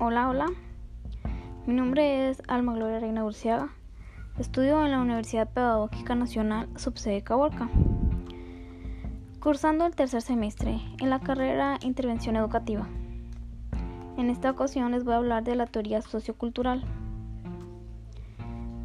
[0.00, 0.46] Hola, hola.
[1.66, 3.70] Mi nombre es Alma Gloria Reina Urciaga.
[4.38, 7.68] Estudio en la Universidad Pedagógica Nacional Subsede Caborca.
[9.40, 12.86] Cursando el tercer semestre en la carrera Intervención Educativa.
[14.16, 16.84] En esta ocasión les voy a hablar de la teoría sociocultural.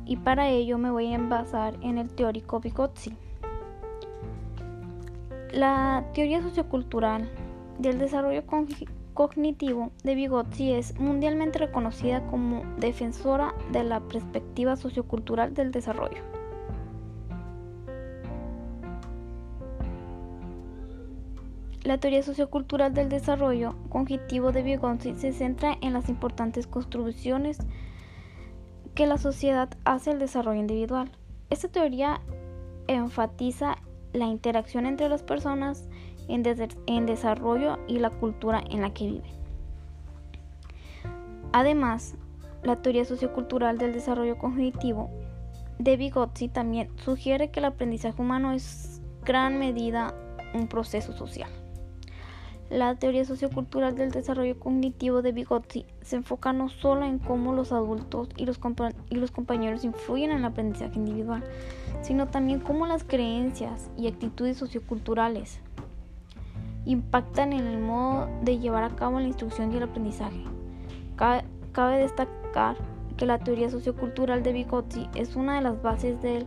[0.05, 3.15] Y para ello me voy a basar en el teórico Vygotsky.
[5.51, 7.29] La teoría sociocultural
[7.77, 8.47] del desarrollo
[9.13, 16.21] cognitivo de Vygotsky es mundialmente reconocida como defensora de la perspectiva sociocultural del desarrollo.
[21.83, 27.57] La teoría sociocultural del desarrollo cognitivo de Vygotsky se centra en las importantes contribuciones
[28.95, 31.11] que la sociedad hace al desarrollo individual.
[31.49, 32.21] Esta teoría
[32.87, 33.77] enfatiza
[34.13, 35.89] la interacción entre las personas
[36.27, 39.31] en, desarrollo y la cultura en la que viven.
[41.51, 42.15] Además,
[42.63, 45.09] la teoría sociocultural del desarrollo cognitivo
[45.79, 50.13] de Vygotsky también sugiere que el aprendizaje humano es gran medida
[50.53, 51.49] un proceso social.
[52.69, 57.71] La teoría sociocultural del desarrollo cognitivo de Vygotsky se enfoca no solo en cómo los
[57.71, 58.59] adultos y los,
[59.09, 61.43] y los compañeros influyen en el aprendizaje individual,
[62.01, 65.61] sino también cómo las creencias y actitudes socioculturales
[66.85, 70.43] impactan en el modo de llevar a cabo la instrucción y el aprendizaje.
[71.15, 72.75] Cabe, destacar
[73.17, 76.45] que la teoría sociocultural de Vygotsky es una de las bases del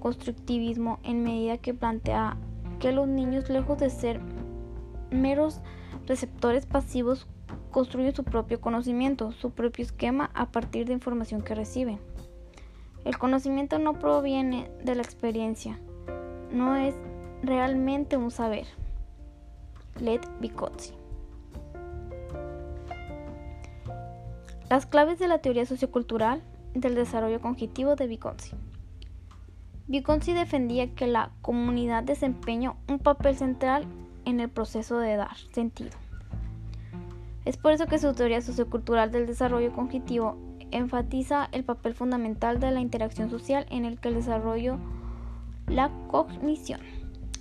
[0.00, 2.36] constructivismo en medida que plantea
[2.78, 4.20] que los niños, lejos de ser
[5.10, 5.60] meros
[6.06, 7.26] receptores pasivos,
[7.70, 11.98] construyen su propio conocimiento, su propio esquema a partir de información que reciben.
[13.04, 15.78] El conocimiento no proviene de la experiencia,
[16.50, 16.94] no es
[17.42, 18.66] realmente un saber.
[20.00, 20.94] Led Vygotsky.
[24.70, 26.42] Las claves de la teoría sociocultural
[26.74, 28.56] del desarrollo cognitivo de Vygotsky.
[29.86, 33.86] Vygotsky defendía que la comunidad desempeña un papel central
[34.24, 35.90] en el proceso de dar sentido.
[37.44, 40.36] Es por eso que su teoría sociocultural del desarrollo cognitivo
[40.70, 44.78] enfatiza el papel fundamental de la interacción social en el que el desarrollo
[45.68, 46.80] la cognición.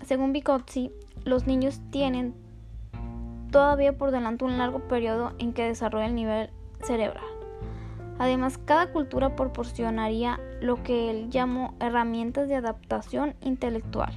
[0.05, 0.91] Según Vygotsky,
[1.23, 2.33] los niños tienen
[3.53, 6.49] todavía por delante un largo periodo en que desarrolla el nivel
[6.81, 7.23] cerebral.
[8.17, 14.11] Además, cada cultura proporcionaría lo que él llamó herramientas de adaptación intelectual.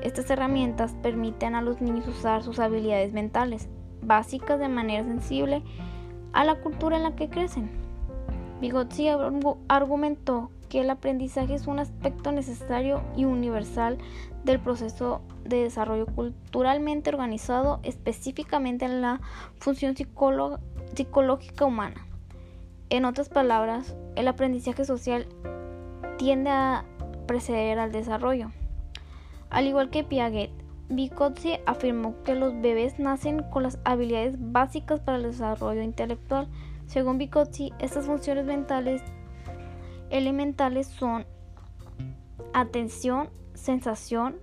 [0.00, 3.68] Estas herramientas permiten a los niños usar sus habilidades mentales
[4.00, 5.62] básicas de manera sensible
[6.32, 7.68] a la cultura en la que crecen.
[8.60, 9.08] Vygotsky
[9.68, 13.98] argumentó que el aprendizaje es un aspecto necesario y universal
[14.42, 19.20] del proceso de desarrollo culturalmente organizado específicamente en la
[19.58, 22.06] función psicológica humana.
[22.88, 25.26] En otras palabras, el aprendizaje social
[26.16, 26.86] tiende a
[27.26, 28.50] preceder al desarrollo.
[29.50, 30.52] Al igual que Piaget,
[30.88, 36.48] Vygotsky afirmó que los bebés nacen con las habilidades básicas para el desarrollo intelectual.
[36.86, 39.02] Según Vygotsky, estas funciones mentales
[40.12, 41.26] elementales son
[42.52, 44.36] atención, sensación,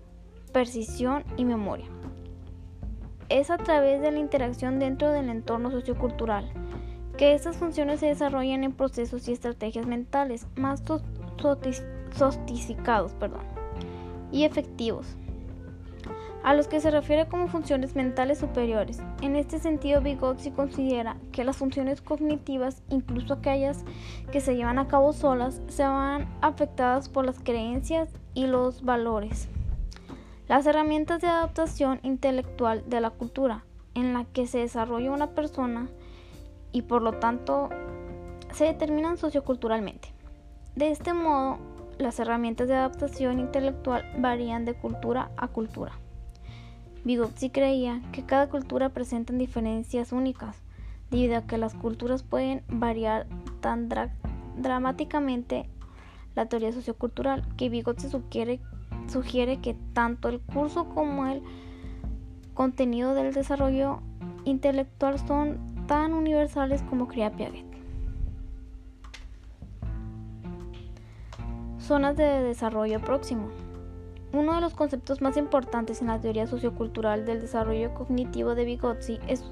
[0.51, 1.85] percepción y memoria.
[3.29, 6.51] Es a través de la interacción dentro del entorno sociocultural
[7.17, 10.81] que estas funciones se desarrollan en procesos y estrategias mentales más
[12.15, 13.13] sofisticados
[14.31, 15.17] y efectivos,
[16.43, 19.01] a los que se refiere como funciones mentales superiores.
[19.21, 23.83] En este sentido, Vygotsky considera que las funciones cognitivas, incluso aquellas
[24.31, 29.49] que se llevan a cabo solas, se van afectadas por las creencias y los valores.
[30.47, 35.89] Las herramientas de adaptación intelectual de la cultura en la que se desarrolla una persona
[36.71, 37.69] y por lo tanto
[38.53, 40.13] se determinan socioculturalmente.
[40.75, 41.59] De este modo,
[41.97, 45.91] las herramientas de adaptación intelectual varían de cultura a cultura.
[47.05, 50.57] Vygotsky creía que cada cultura presenta diferencias únicas,
[51.09, 53.27] debido a que las culturas pueden variar
[53.61, 53.89] tan
[54.57, 55.69] dramáticamente
[56.35, 58.59] la teoría sociocultural que Vygotsky sugiere
[59.07, 61.41] sugiere que tanto el curso como el
[62.53, 64.01] contenido del desarrollo
[64.45, 65.57] intelectual son
[65.87, 67.65] tan universales como crea Piaget.
[71.79, 73.49] Zonas de desarrollo próximo.
[74.31, 79.19] Uno de los conceptos más importantes en la teoría sociocultural del desarrollo cognitivo de Vygotsky
[79.27, 79.43] es,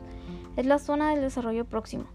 [0.56, 2.06] es la zona del desarrollo próximo.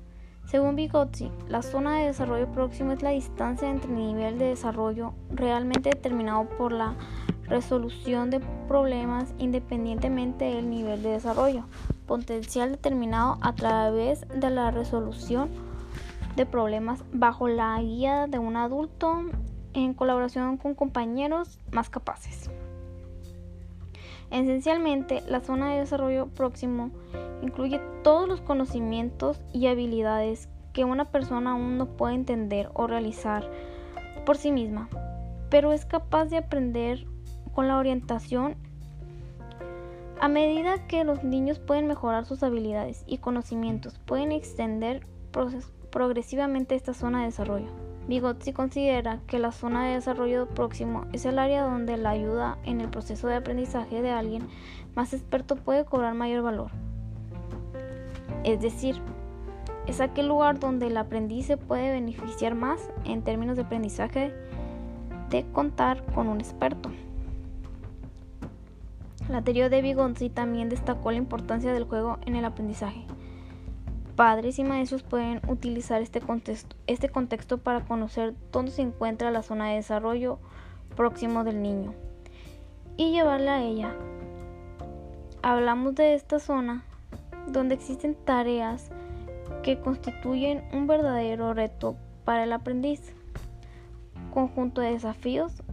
[0.47, 5.15] Según Vygotsky, la zona de desarrollo próximo es la distancia entre el nivel de desarrollo
[5.31, 6.95] realmente determinado por la
[7.49, 11.65] resolución de problemas independientemente del nivel de desarrollo.
[12.07, 15.51] potencial determinado a través de la resolución
[16.37, 19.25] de problemas bajo la guía de un adulto
[19.75, 22.51] en colaboración con compañeros más capaces.
[24.31, 26.91] Esencialmente, la zona de desarrollo próximo
[27.43, 33.51] incluye todos los conocimientos y habilidades que una persona aún no puede entender o realizar
[34.25, 34.89] por sí misma,
[35.51, 37.07] pero es capaz de aprender
[37.53, 38.57] con la orientación
[40.23, 45.05] a medida que los niños pueden mejorar sus habilidades y conocimientos, pueden extender
[45.91, 47.82] progresivamente esta zona de desarrollo.
[48.09, 52.81] Vygotsky considera que la zona de desarrollo próximo es el área donde la ayuda en
[52.81, 54.49] el proceso de aprendizaje de alguien
[54.95, 56.71] más experto puede cobrar mayor valor.
[58.45, 58.97] Es decir,
[59.87, 64.35] es aquel lugar donde el aprendiz se puede beneficiar más en términos de aprendizaje
[65.31, 66.91] de contar con un experto.
[69.29, 73.07] La teoría de Vygotsky también destacó la importancia del juego en el aprendizaje.
[74.23, 79.43] Padres y maestros pueden utilizar este contexto, este contexto para conocer dónde se encuentra la
[79.43, 80.39] zona de desarrollo
[80.95, 81.93] próximo del niño
[82.97, 83.97] y llevarle a ella.
[85.43, 86.85] Hablamos de esta zona
[87.49, 88.93] donde existen tareas
[89.65, 93.17] que constituyen un verdadero reto para el aprendiz.
[94.33, 95.65] Conjunto de desafíos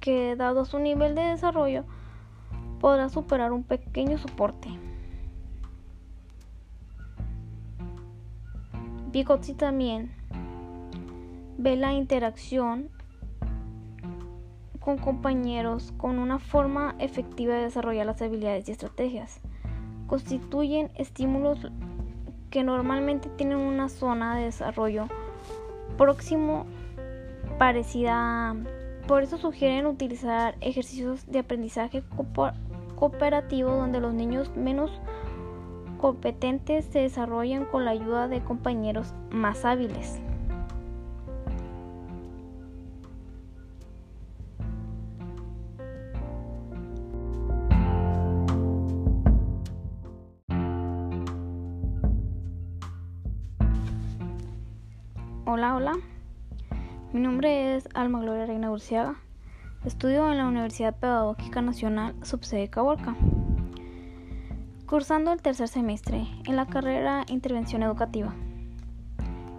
[0.00, 1.84] que, dado su nivel de desarrollo,
[2.80, 4.70] podrá superar un pequeño soporte.
[9.12, 10.10] Vygotsky también
[11.58, 12.88] ve la interacción
[14.80, 19.40] con compañeros con una forma efectiva de desarrollar las habilidades y estrategias.
[20.06, 21.70] Constituyen estímulos
[22.50, 25.08] que normalmente tienen una zona de desarrollo
[25.98, 26.64] próximo
[27.58, 28.56] parecida.
[29.06, 32.02] Por eso sugieren utilizar ejercicios de aprendizaje
[32.96, 34.90] cooperativo donde los niños menos
[36.02, 40.20] competentes se desarrollan con la ayuda de compañeros más hábiles.
[55.46, 55.92] Hola, hola.
[57.12, 59.14] Mi nombre es Alma Gloria Reina Urciaga.
[59.84, 63.14] Estudio en la Universidad Pedagógica Nacional Subsede Caborca,
[64.92, 68.34] cursando el tercer semestre en la carrera Intervención Educativa.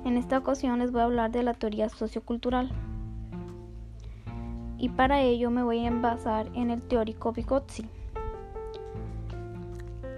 [0.05, 2.71] En esta ocasión les voy a hablar de la teoría sociocultural.
[4.77, 7.89] Y para ello me voy a basar en el teórico Vygotsky.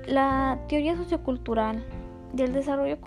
[0.06, 1.86] La teoría sociocultural
[2.34, 2.98] del desarrollo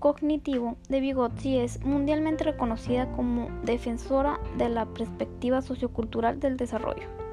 [0.00, 7.25] cognitivo de Vygotsky es mundialmente reconocida como defensora de la perspectiva sociocultural del desarrollo.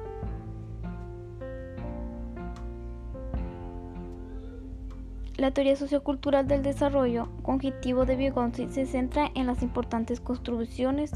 [5.44, 11.12] La teoría sociocultural del desarrollo cognitivo de Vygotsky se centra en las importantes construcciones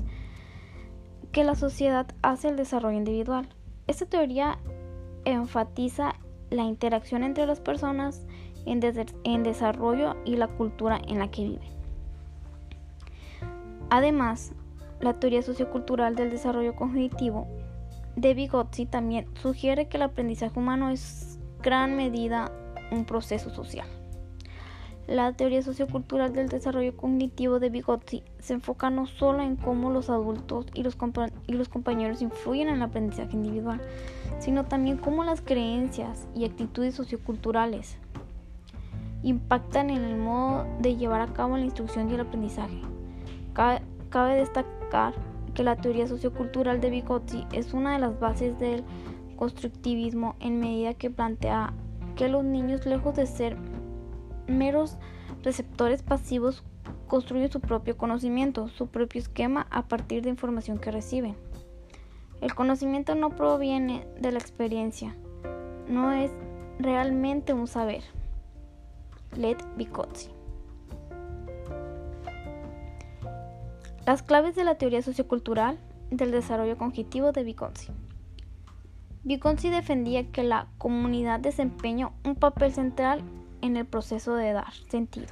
[1.33, 3.49] que la sociedad hace al desarrollo individual.
[3.87, 4.59] Esta teoría
[5.25, 6.15] enfatiza
[6.51, 8.27] la interacción entre las personas
[8.67, 8.81] en,
[9.43, 11.71] desarrollo y la cultura en la que viven.
[13.89, 14.53] Además,
[15.01, 17.47] la teoría sociocultural del desarrollo cognitivo
[18.15, 22.53] de Vygotsky también sugiere que el aprendizaje humano es gran medida
[22.91, 23.89] un proceso social.
[25.09, 30.11] La teoría sociocultural del desarrollo cognitivo de Vygotsky se enfoca no solo en cómo los
[30.11, 33.81] adultos y los, compañeros influyen en el aprendizaje individual,
[34.38, 37.97] sino también cómo las creencias y actitudes socioculturales
[39.23, 42.83] impactan en el modo de llevar a cabo la instrucción y el aprendizaje.
[43.55, 45.15] Cabe, destacar
[45.55, 48.85] que la teoría sociocultural de Vygotsky es una de las bases del
[49.37, 51.73] constructivismo en medida que plantea
[52.15, 53.57] que los niños, lejos de ser
[54.49, 54.97] meros
[55.43, 56.64] receptores pasivos,
[57.07, 61.37] construyen su propio conocimiento, su propio esquema a partir de información que reciben.
[62.40, 65.14] El conocimiento no proviene de la experiencia,
[65.88, 66.31] no es
[66.78, 68.02] realmente un saber.
[69.37, 70.33] Led Vygotsky.
[74.07, 75.78] Las claves de la teoría sociocultural
[76.11, 77.93] del desarrollo cognitivo de Vygotsky.
[79.25, 83.23] Vygotsky defendía que la comunidad desempeña un papel central
[83.62, 85.29] en el proceso de dar sentido.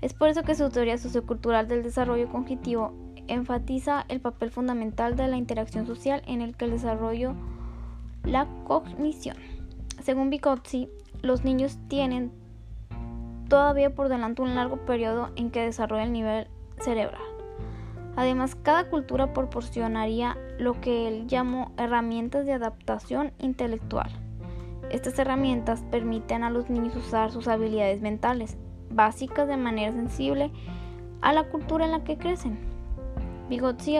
[0.00, 2.92] Es por eso que su teoría sociocultural del desarrollo cognitivo
[3.26, 7.34] enfatiza el papel fundamental de la interacción social en el que el desarrollo
[8.24, 9.36] la cognición.
[10.02, 10.88] Según Vygotsky,
[11.22, 12.30] los niños tienen
[13.48, 17.20] todavía por delante un largo periodo en que desarrolla el nivel cerebral.
[18.14, 24.10] Además, cada cultura proporcionaría lo que él llamó herramientas de adaptación intelectual
[24.90, 28.56] Estas herramientas permiten a los niños usar sus habilidades mentales
[28.90, 30.50] básicas de manera sensible
[31.20, 32.58] a la cultura en la que crecen.
[33.48, 33.96] Vygotsky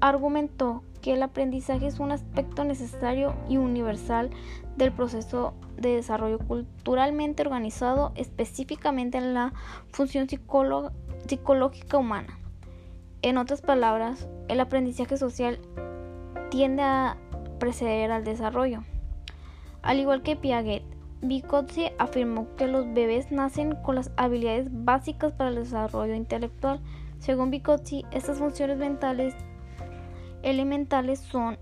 [0.00, 4.30] argumentó que el aprendizaje es un aspecto necesario y universal
[4.76, 9.52] del proceso de desarrollo culturalmente organizado, específicamente en la
[9.90, 12.38] función psicológica humana.
[13.20, 15.58] En otras palabras, el aprendizaje social
[16.50, 17.16] tiende a
[17.58, 18.84] preceder al desarrollo.
[19.82, 20.84] Al igual que Piaget,
[21.22, 26.80] Vygotsky afirmó que los bebés nacen con las habilidades básicas para el desarrollo intelectual.
[27.18, 29.34] Según Vygotsky, estas funciones mentales
[30.42, 31.58] elementales son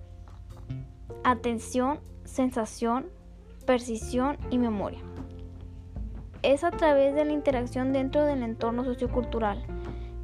[1.24, 3.06] atención, sensación,
[3.66, 5.00] percepción y memoria.
[6.42, 9.62] Es a través de la interacción dentro del entorno sociocultural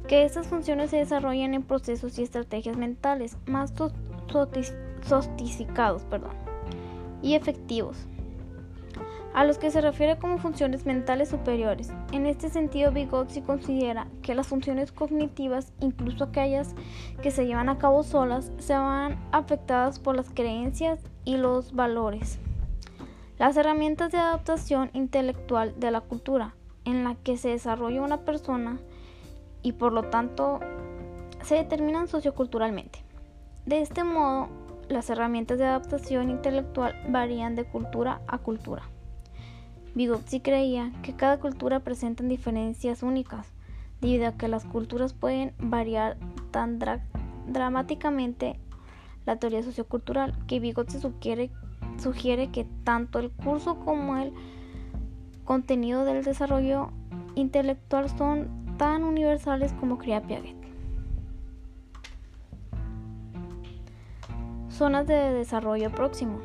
[0.07, 3.73] que estas funciones se desarrollan en procesos y estrategias mentales más
[5.01, 6.03] sofisticados
[7.21, 8.07] y efectivos,
[9.33, 11.91] a los que se refiere como funciones mentales superiores.
[12.11, 16.73] En este sentido, Vygotsky considera que las funciones cognitivas, incluso aquellas
[17.21, 22.39] que se llevan a cabo solas, se van afectadas por las creencias y los valores.
[23.37, 26.55] Las herramientas de adaptación intelectual de la cultura
[26.85, 28.79] en la que se desarrolla una persona
[29.61, 30.59] y por lo tanto
[31.43, 33.03] se determinan socioculturalmente.
[33.65, 34.47] De este modo,
[34.89, 38.83] las herramientas de adaptación intelectual varían de cultura a cultura.
[39.95, 43.51] Vygotsky creía que cada cultura presenta diferencias únicas,
[43.99, 46.17] debido a que las culturas pueden variar
[46.51, 46.79] tan
[47.47, 48.59] dramáticamente
[49.25, 51.51] la teoría sociocultural que Vygotsky sugiere,
[51.97, 54.31] sugiere que tanto el curso como el
[55.43, 56.91] contenido del desarrollo
[57.35, 60.56] intelectual son tan universales como crea Piaget.
[64.77, 66.37] Zonas de desarrollo próximo.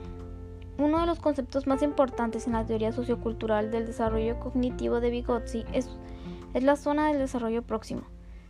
[0.78, 5.66] Uno de los conceptos más importantes en la teoría sociocultural del desarrollo cognitivo de Vygotsky
[5.74, 5.90] es,
[6.54, 8.04] es la zona del desarrollo próximo.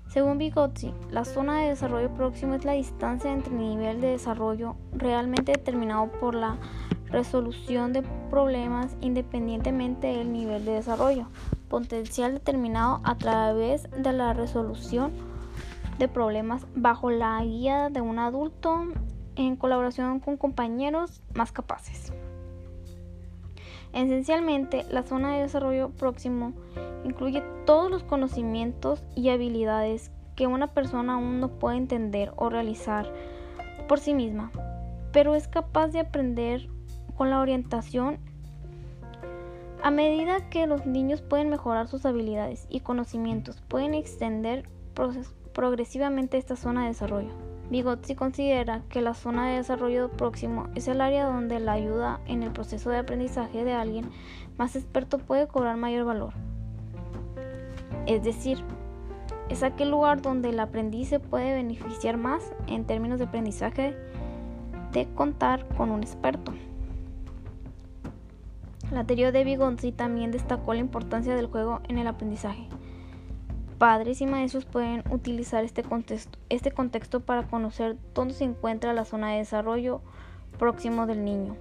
[0.06, 4.76] Según Vygotsky, la zona de desarrollo próximo es la distancia entre el nivel de desarrollo
[4.92, 6.58] realmente determinado por la
[7.06, 11.26] resolución de problemas independientemente del nivel de desarrollo
[11.68, 15.10] potencial determinado a través de la resolución
[15.98, 18.86] de problemas bajo la guía de un adulto
[19.36, 22.12] en colaboración con compañeros más capaces.
[23.92, 26.54] Esencialmente, la zona de desarrollo próximo
[27.04, 33.12] incluye todos los conocimientos y habilidades que una persona aún no puede entender o realizar
[33.88, 34.50] por sí misma,
[35.12, 36.68] pero es capaz de aprender
[37.16, 38.18] con la orientación
[39.82, 44.68] a medida que los niños pueden mejorar sus habilidades y conocimientos, pueden extender
[45.52, 47.41] progresivamente esta zona de desarrollo.
[47.70, 52.42] Vygotsky considera que la zona de desarrollo próximo es el área donde la ayuda en
[52.42, 54.10] el proceso de aprendizaje de alguien
[54.58, 56.34] más experto puede cobrar mayor valor.
[58.06, 58.58] Es decir,
[59.48, 63.96] es aquel lugar donde el aprendiz se puede beneficiar más en términos de aprendizaje
[64.92, 66.52] de contar con un experto.
[68.90, 72.68] La teoría de Vygotsky también destacó la importancia del juego en el aprendizaje.
[73.82, 79.04] Padres y maestros pueden utilizar este contexto, este contexto para conocer dónde se encuentra la
[79.04, 80.02] zona de desarrollo
[80.56, 81.56] próximo del niño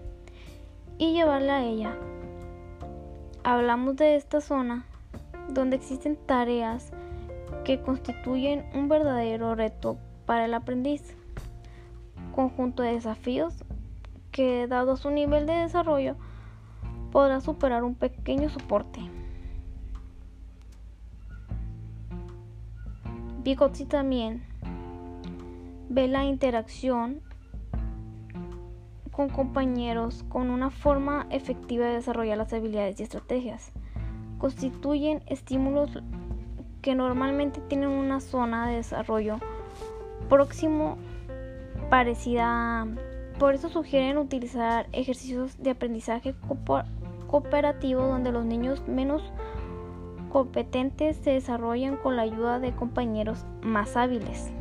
[1.00, 1.98] y llevarla a ella.
[3.44, 4.86] Hablamos de esta zona
[5.50, 6.92] donde existen tareas
[7.66, 9.98] que constituyen un verdadero reto
[10.28, 11.18] para el aprendiz.
[12.36, 13.63] Conjunto de desafíos
[14.32, 16.18] que, dado su nivel de desarrollo,
[17.12, 19.11] podrá superar un pequeño soporte.
[23.44, 24.44] Vygotsky también
[25.90, 27.22] ve la interacción
[29.12, 33.72] con compañeros con una forma efectiva de desarrollar las habilidades y estrategias.
[34.38, 35.90] Constituyen estímulos
[36.82, 39.40] que normalmente tienen una zona de desarrollo
[40.30, 40.98] próximo
[41.90, 42.88] parecida.
[43.40, 46.36] Por eso sugieren utilizar ejercicios de aprendizaje
[47.28, 49.24] cooperativo donde los niños menos
[50.32, 54.52] competentes se desarrollan con la ayuda de compañeros más hábiles.